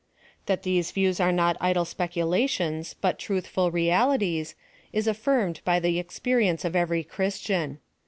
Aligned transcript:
That 0.47 0.63
these 0.63 0.89
views 0.89 1.19
are 1.19 1.31
not 1.31 1.57
idle 1.61 1.85
speculations, 1.85 2.95
but 2.99 3.19
truthful 3.19 3.69
realities, 3.69 4.55
is 4.91 5.05
affirmed 5.05 5.61
by 5.63 5.79
the 5.79 5.99
experience 5.99 6.65
of 6.65 6.75
every 6.75 7.03
Christian. 7.03 7.77